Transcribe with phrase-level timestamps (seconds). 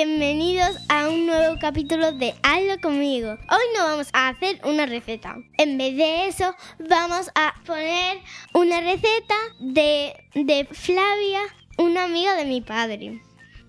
[0.00, 3.30] Bienvenidos a un nuevo capítulo de Hazlo conmigo.
[3.30, 5.34] Hoy no vamos a hacer una receta.
[5.56, 6.54] En vez de eso,
[6.88, 8.18] vamos a poner
[8.54, 11.40] una receta de, de Flavia,
[11.78, 13.20] una amiga de mi padre.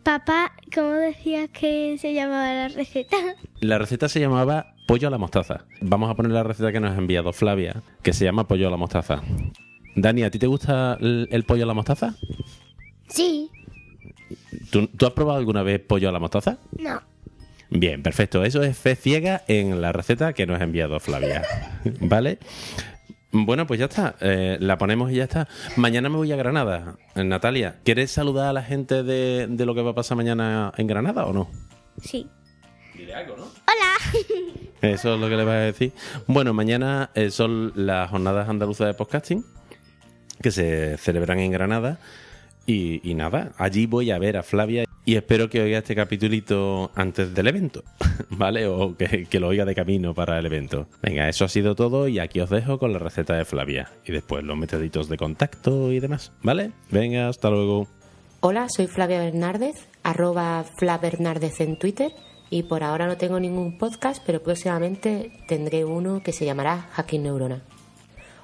[0.04, 3.18] Papá, ¿cómo decías que se llamaba la receta?
[3.60, 5.66] La receta se llamaba pollo a la mostaza.
[5.82, 8.72] Vamos a poner la receta que nos ha enviado Flavia, que se llama pollo a
[8.72, 9.24] la mostaza.
[9.96, 12.14] Dani, ¿a ti te gusta el, el pollo a la mostaza?
[13.08, 13.50] Sí.
[14.72, 16.58] ¿Tú, tú has probado alguna vez pollo a la mostaza?
[16.78, 17.02] No.
[17.70, 18.44] Bien, perfecto.
[18.44, 21.44] Eso es fe ciega en la receta que nos ha enviado Flavia.
[22.02, 22.40] ¿Vale?
[23.32, 24.16] Bueno, pues ya está.
[24.22, 25.48] Eh, la ponemos y ya está.
[25.76, 26.96] Mañana me voy a Granada.
[27.16, 30.74] Eh, Natalia, ¿quieres saludar a la gente de, de lo que va a pasar mañana
[30.78, 31.50] en Granada o no?
[32.02, 32.28] Sí.
[32.96, 33.44] Dile algo, ¿no?
[33.44, 34.20] Hola.
[34.82, 35.94] Eso es lo que le vas a decir.
[36.26, 39.46] Bueno, mañana eh, son las jornadas andaluzas de podcasting
[40.42, 42.00] que se celebran en Granada.
[42.72, 47.34] Y, nada, allí voy a ver a Flavia y espero que oiga este capitulito antes
[47.34, 47.84] del evento,
[48.30, 48.68] ¿vale?
[48.68, 50.88] O que, lo oiga de camino para el evento.
[51.02, 53.90] Venga, eso ha sido todo y aquí os dejo con la receta de Flavia.
[54.06, 56.72] Y después los metoditos de contacto y demás, ¿vale?
[56.92, 57.88] Venga, hasta luego.
[58.42, 62.12] Hola, soy Flavia Bernárdez, arroba Flabernárdez en Twitter
[62.52, 67.24] y por ahora no tengo ningún podcast, pero próximamente tendré uno que se llamará Hacking
[67.24, 67.64] Neurona.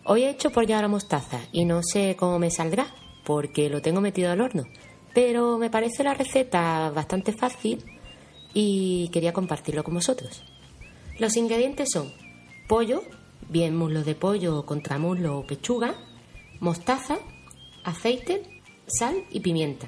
[0.03, 2.87] Hoy he hecho pollo a la mostaza y no sé cómo me saldrá
[3.25, 4.65] porque lo tengo metido al horno,
[5.13, 7.83] pero me parece la receta bastante fácil
[8.53, 10.43] y quería compartirlo con vosotros.
[11.19, 12.13] Los ingredientes son
[12.67, 13.01] pollo,
[13.49, 15.95] bien muslo de pollo, contramuslo o pechuga,
[16.59, 17.17] mostaza,
[17.83, 19.87] aceite, sal y pimienta.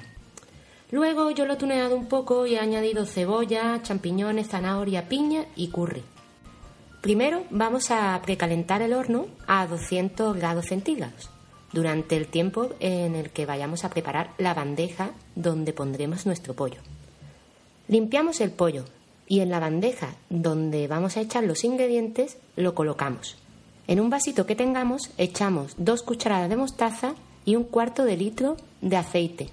[0.90, 5.68] Luego yo lo he tuneado un poco y he añadido cebolla, champiñones, zanahoria, piña y
[5.68, 6.02] curry.
[7.02, 11.30] Primero vamos a precalentar el horno a 200 grados centígrados
[11.72, 16.80] durante el tiempo en el que vayamos a preparar la bandeja donde pondremos nuestro pollo.
[17.88, 18.84] Limpiamos el pollo
[19.26, 23.36] y en la bandeja donde vamos a echar los ingredientes lo colocamos.
[23.86, 27.14] En un vasito que tengamos echamos dos cucharadas de mostaza
[27.44, 29.48] y un cuarto de litro de aceite,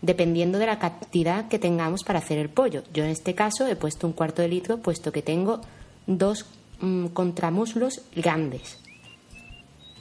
[0.00, 2.82] dependiendo de la cantidad que tengamos para hacer el pollo.
[2.94, 5.60] Yo en este caso he puesto un cuarto de litro puesto que tengo
[6.06, 6.46] dos
[6.80, 8.78] mm, contramuslos grandes.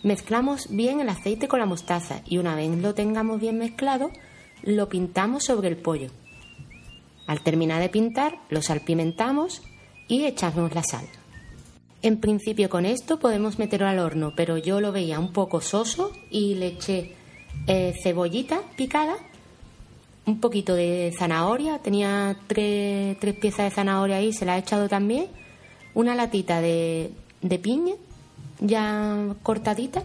[0.05, 4.11] Mezclamos bien el aceite con la mostaza y una vez lo tengamos bien mezclado,
[4.61, 6.11] lo pintamos sobre el pollo.
[7.25, 9.63] Al terminar de pintar, lo salpimentamos
[10.07, 11.07] y echamos la sal.
[12.03, 16.11] En principio con esto podemos meterlo al horno, pero yo lo veía un poco soso
[16.29, 17.13] y le eché
[17.66, 19.16] eh, cebollita picada,
[20.27, 24.87] un poquito de zanahoria, tenía tres, tres piezas de zanahoria ahí, se la he echado
[24.87, 25.29] también,
[25.95, 27.09] una latita de,
[27.41, 27.95] de piña
[28.59, 30.03] ya cortadita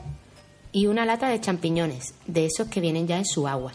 [0.73, 3.73] y una lata de champiñones, de esos que vienen ya en su agua.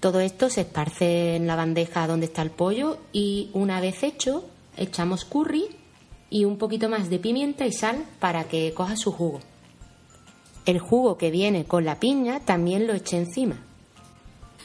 [0.00, 4.44] Todo esto se esparce en la bandeja donde está el pollo y una vez hecho
[4.76, 5.64] echamos curry
[6.30, 9.40] y un poquito más de pimienta y sal para que coja su jugo.
[10.66, 13.56] El jugo que viene con la piña también lo eché encima.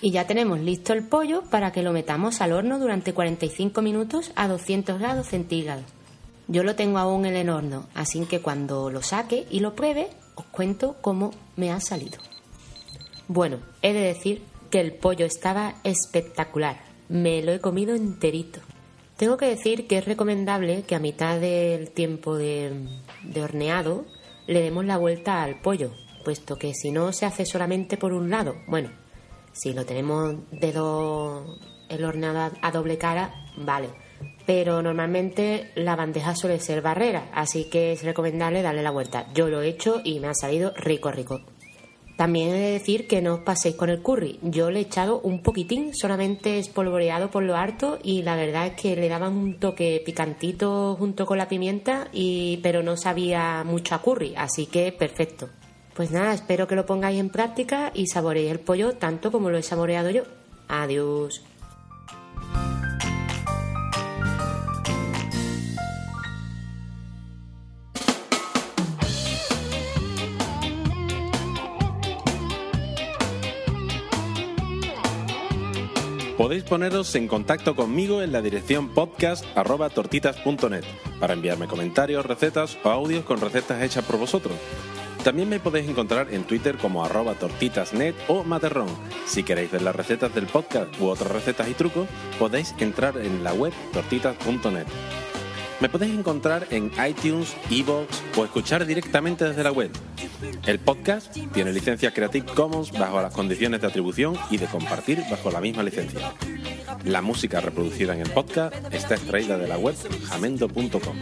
[0.01, 4.31] Y ya tenemos listo el pollo para que lo metamos al horno durante 45 minutos
[4.35, 5.85] a 200 grados centígrados.
[6.51, 10.07] Yo lo tengo aún en el horno, así que cuando lo saque y lo pruebe,
[10.33, 12.17] os cuento cómo me ha salido.
[13.27, 16.81] Bueno, he de decir que el pollo estaba espectacular.
[17.07, 18.61] Me lo he comido enterito.
[19.15, 22.87] Tengo que decir que es recomendable que a mitad del tiempo de,
[23.21, 24.05] de horneado
[24.47, 25.91] le demos la vuelta al pollo,
[26.25, 28.89] puesto que si no se hace solamente por un lado, bueno,
[29.51, 34.08] si lo tenemos de dos, el horneado a doble cara, vale
[34.45, 39.27] pero normalmente la bandeja suele ser barrera, así que es recomendable darle la vuelta.
[39.33, 41.41] Yo lo he hecho y me ha salido rico, rico.
[42.19, 44.39] También he de decir que no os paséis con el curry.
[44.41, 48.73] Yo le he echado un poquitín, solamente espolvoreado por lo harto y la verdad es
[48.73, 53.95] que le daban un toque picantito junto con la pimienta, y, pero no sabía mucho
[53.95, 55.47] a curry, así que perfecto.
[55.93, 59.57] Pues nada, espero que lo pongáis en práctica y saboreéis el pollo tanto como lo
[59.57, 60.23] he saboreado yo.
[60.67, 61.41] Adiós.
[76.39, 80.85] Podéis poneros en contacto conmigo en la dirección podcast.tortitas.net
[81.19, 84.55] para enviarme comentarios, recetas o audios con recetas hechas por vosotros.
[85.21, 88.87] También me podéis encontrar en Twitter como arroba tortitasnet o materrón.
[89.25, 92.07] Si queréis ver las recetas del podcast u otras recetas y trucos,
[92.39, 94.87] podéis entrar en la web tortitas.net.
[95.81, 99.91] Me podéis encontrar en iTunes, Evox o escuchar directamente desde la web.
[100.65, 105.51] El podcast tiene licencia Creative Commons bajo las condiciones de atribución y de compartir bajo
[105.51, 106.33] la misma licencia.
[107.05, 109.95] La música reproducida en el podcast está extraída de la web
[110.27, 111.17] jamendo.com.